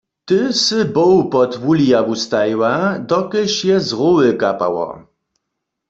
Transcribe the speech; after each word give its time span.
Ty 0.27 0.39
sy 0.63 0.79
bow 0.95 1.17
pod 1.31 1.51
wulijawu 1.63 2.15
stajiła, 2.23 2.73
dokelž 3.09 3.55
je 3.67 3.77
z 3.87 3.89
roły 3.99 4.29
kapało. 4.41 4.87